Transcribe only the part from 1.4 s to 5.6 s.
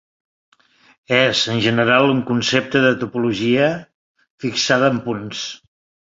en general, un concepte de topologia fixada en punts.